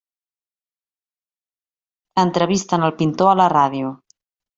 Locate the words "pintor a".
3.03-3.35